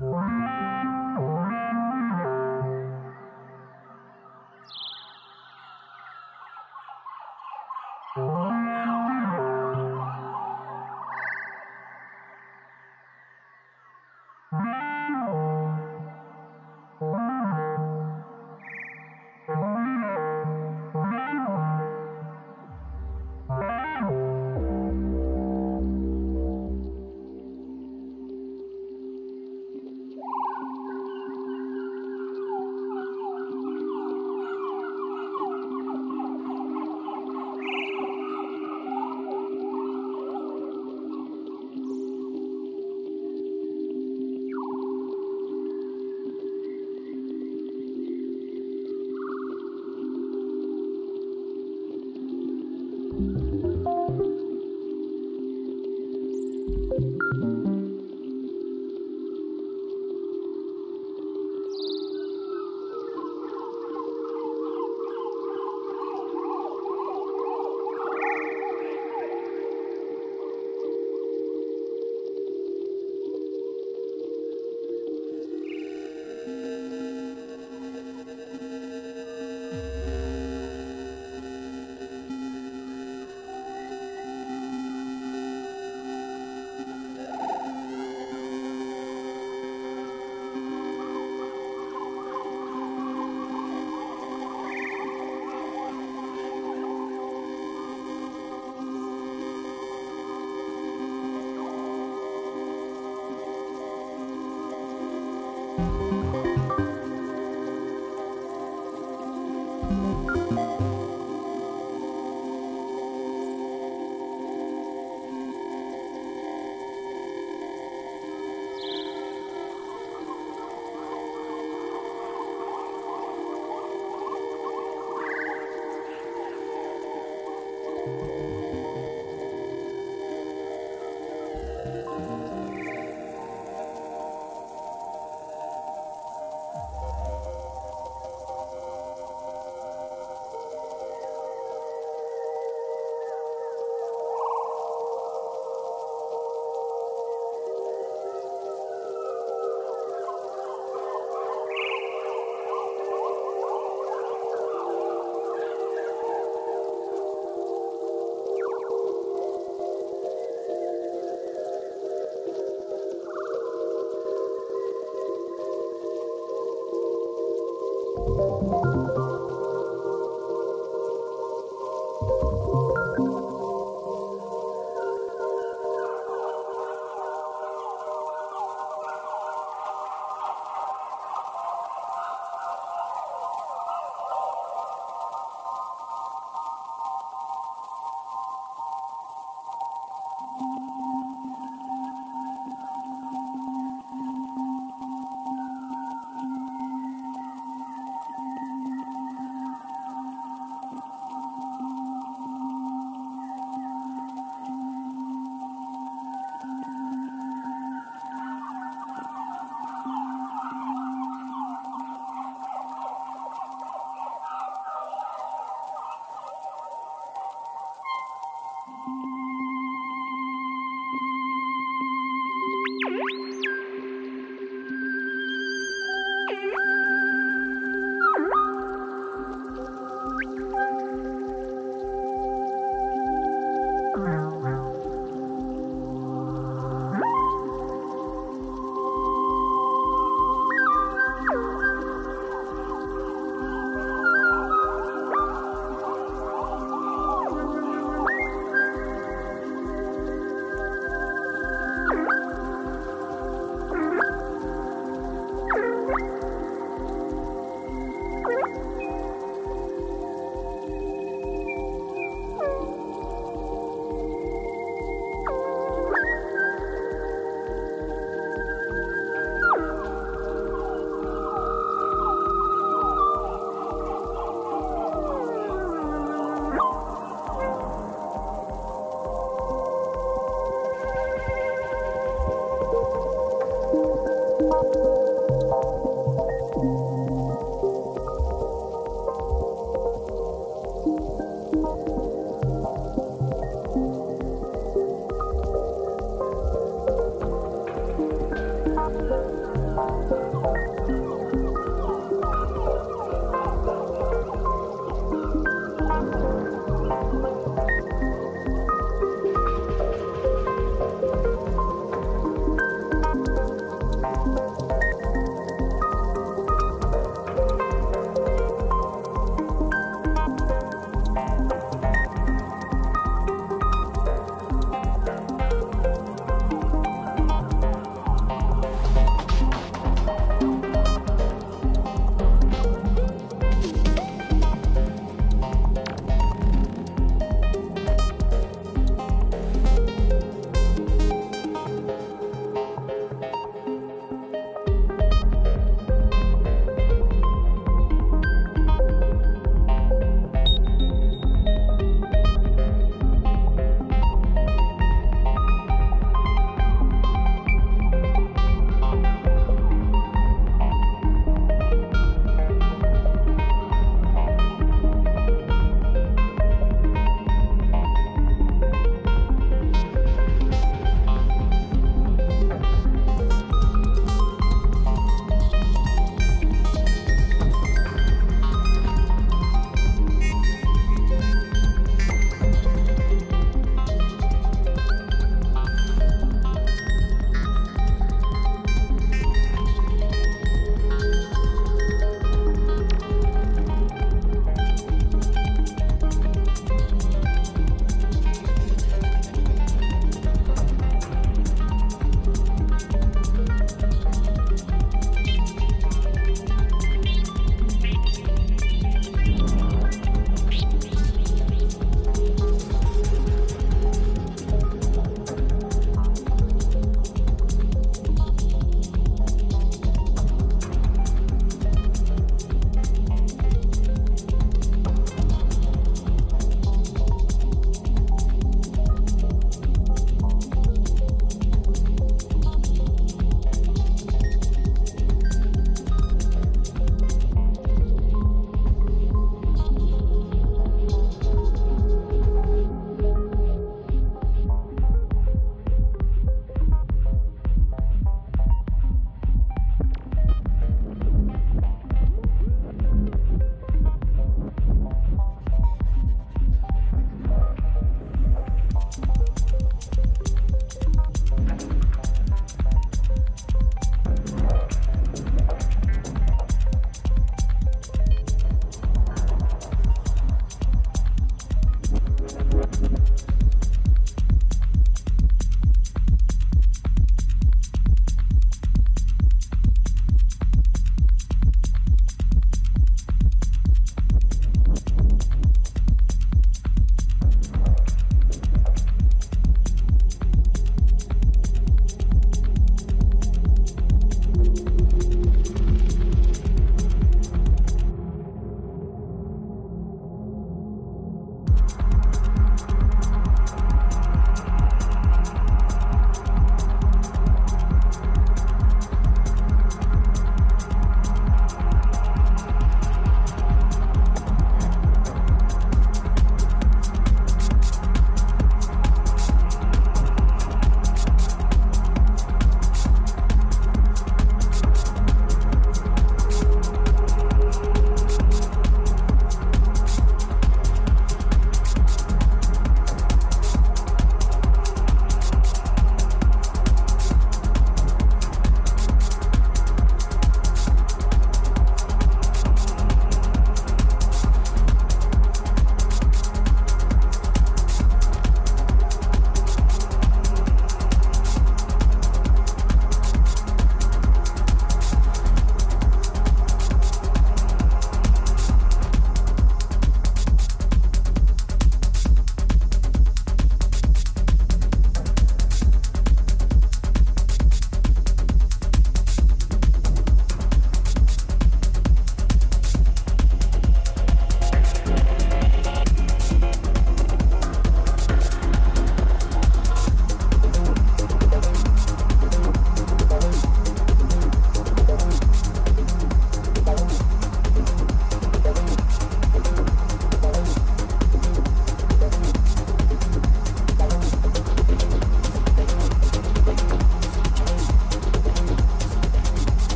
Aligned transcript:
Wow. 0.00 0.65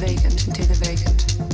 vacant 0.00 0.48
into 0.48 0.64
the 0.66 0.74
vacant. 0.76 1.49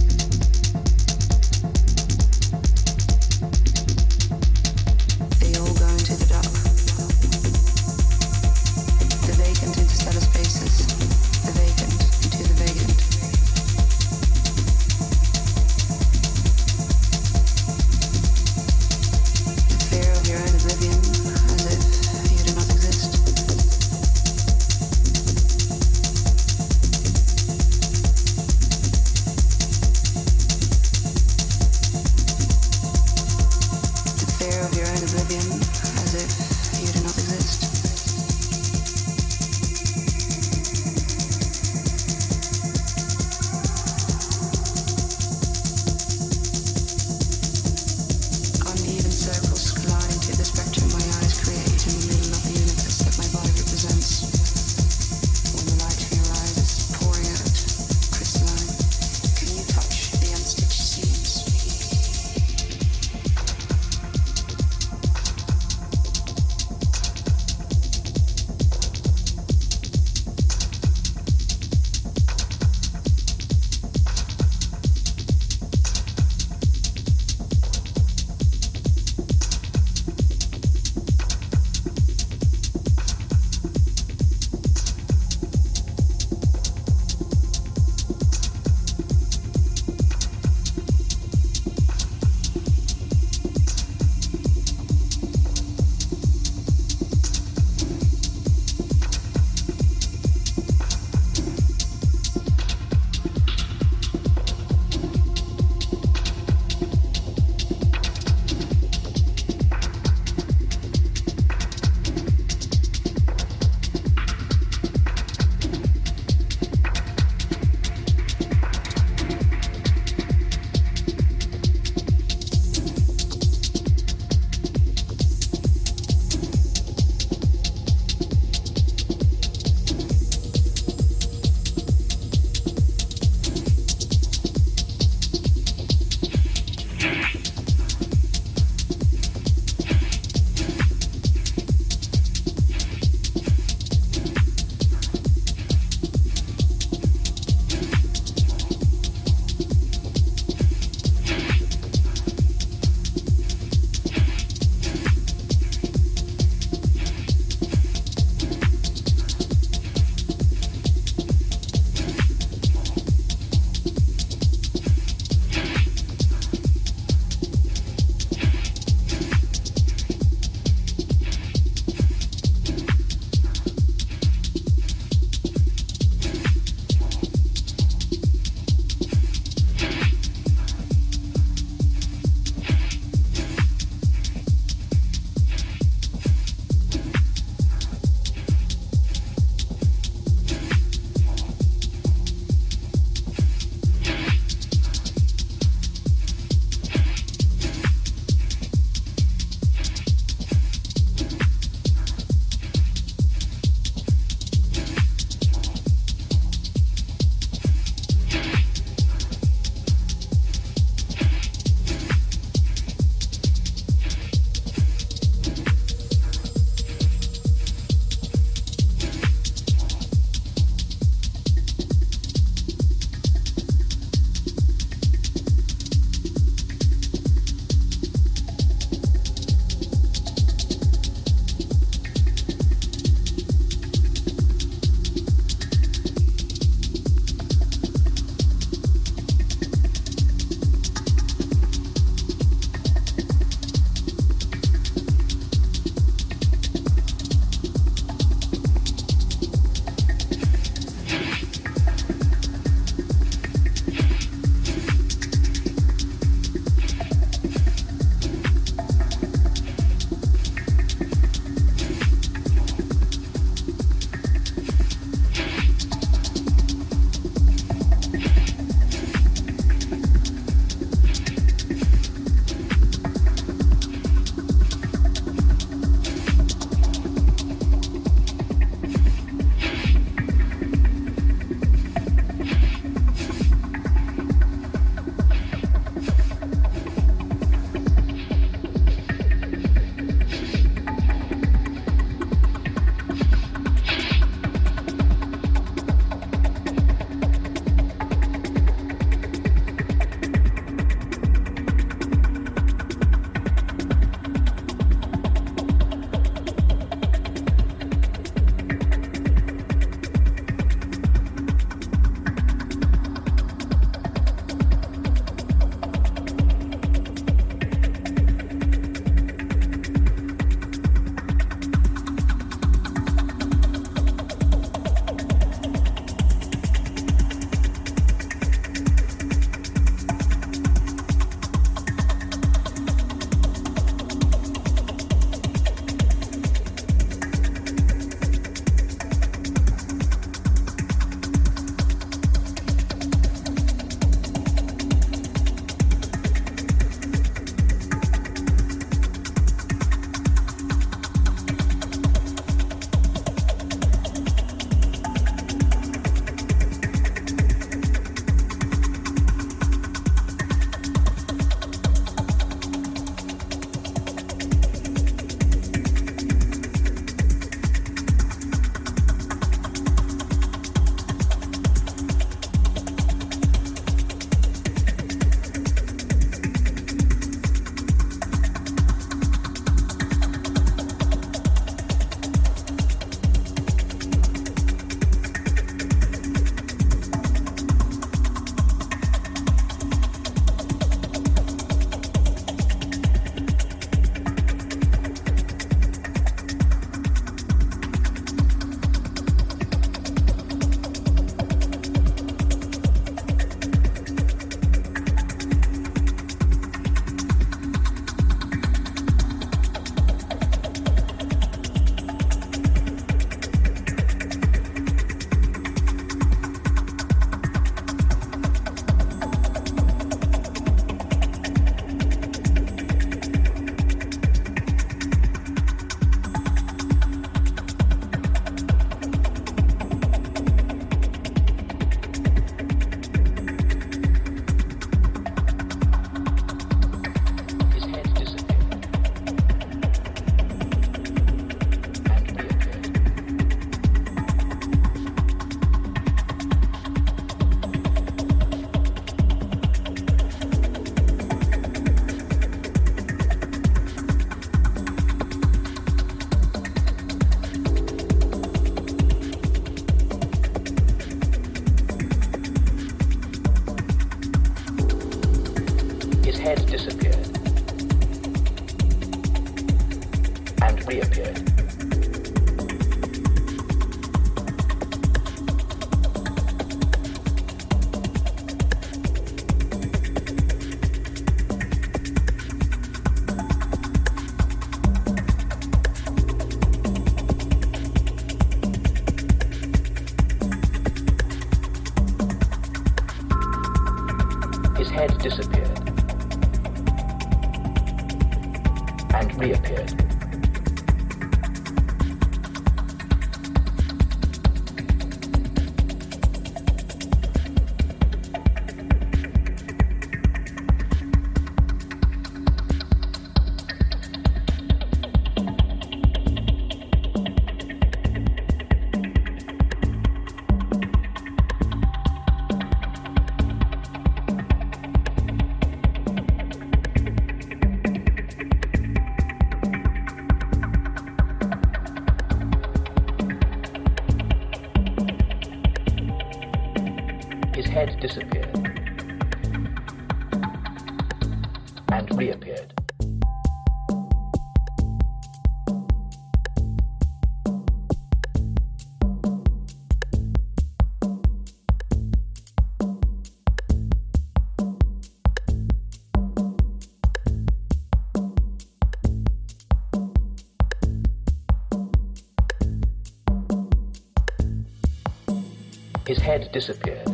Head 566.39 566.53
disappeared 566.53 567.09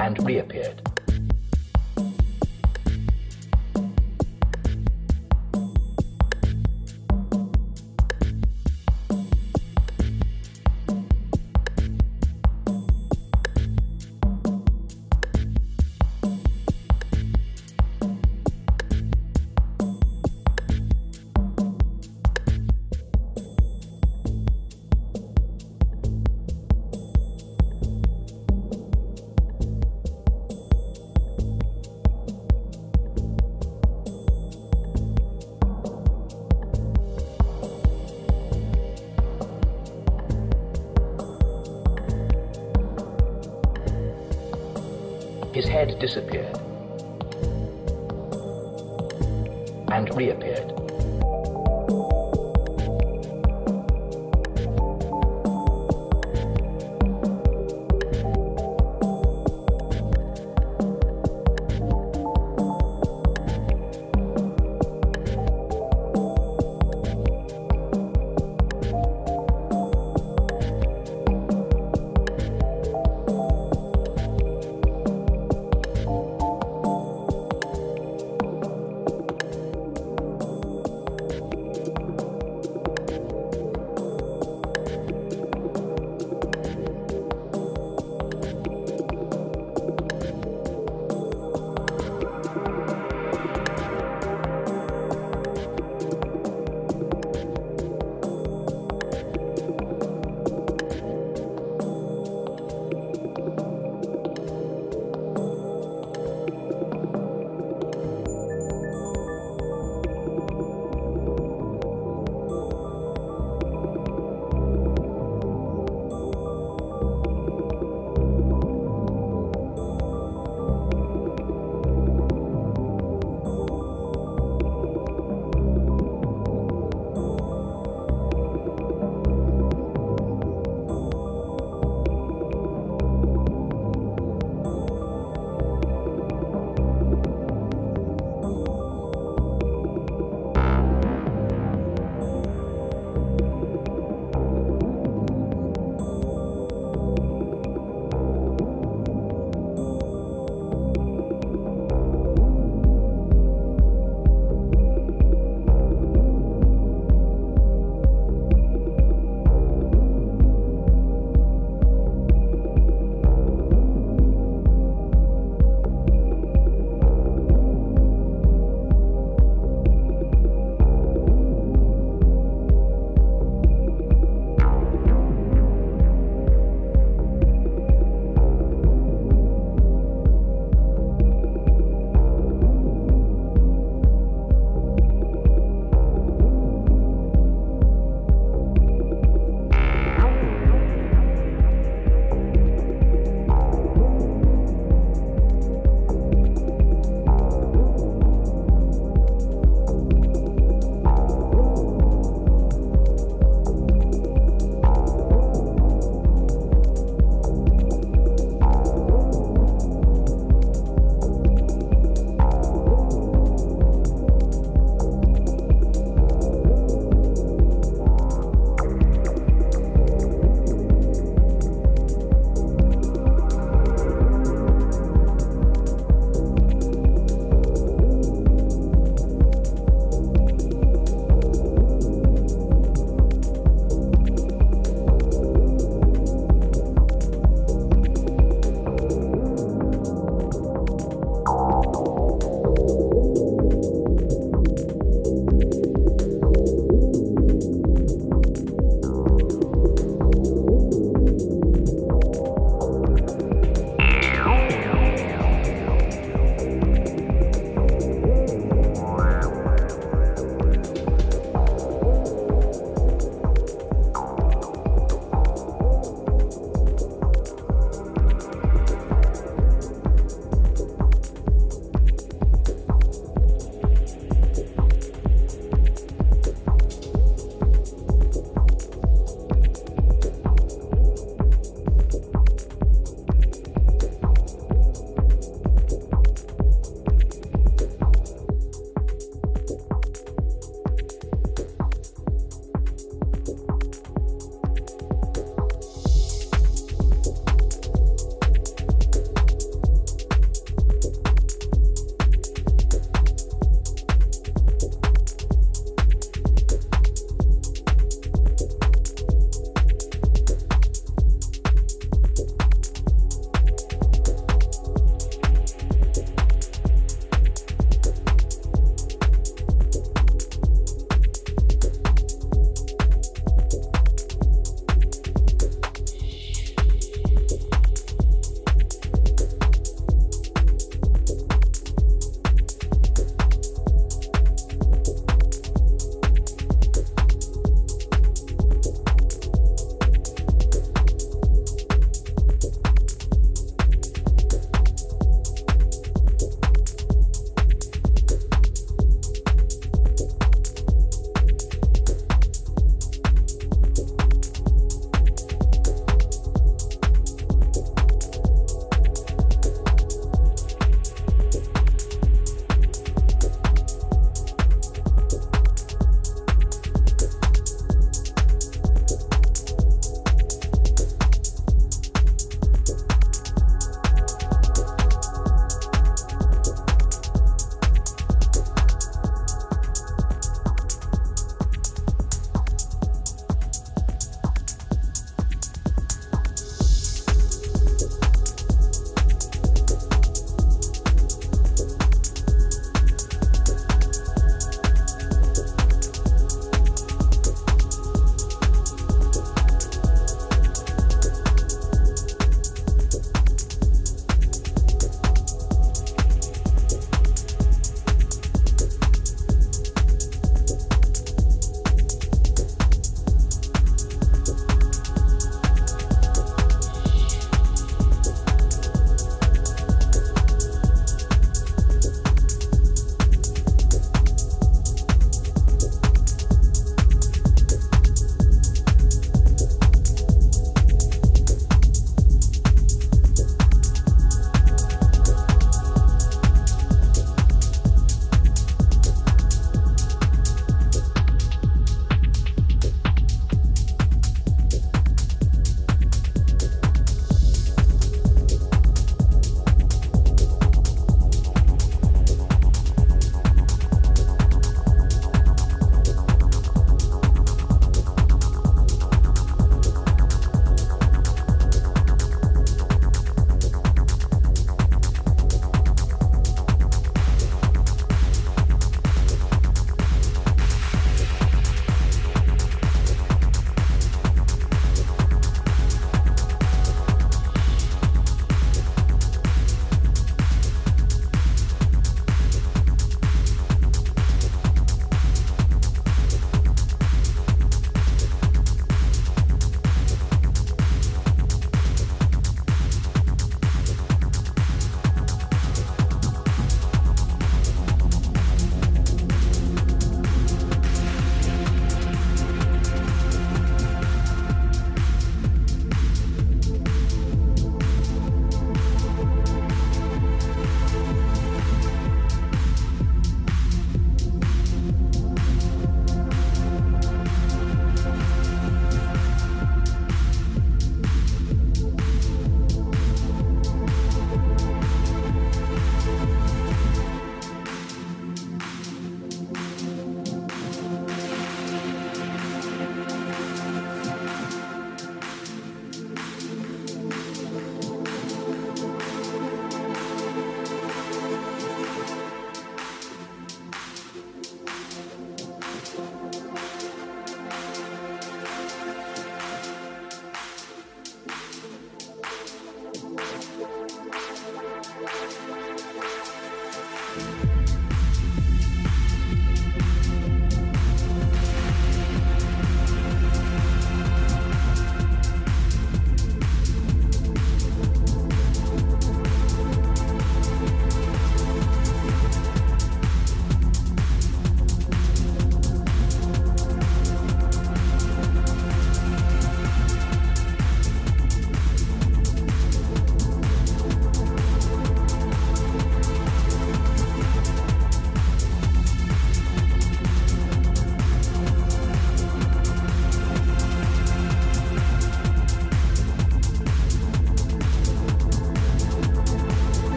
and 0.00 0.26
reappeared. 0.26 0.91
Disappeared 46.02 46.56
and 49.92 50.12
reappeared. 50.16 50.71